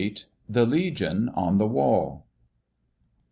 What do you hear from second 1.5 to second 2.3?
THE WALL.